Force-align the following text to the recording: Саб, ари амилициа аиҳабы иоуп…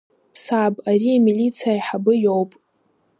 Саб, 0.43 0.73
ари 0.89 1.11
амилициа 1.19 1.71
аиҳабы 1.73 2.13
иоуп… 2.23 2.51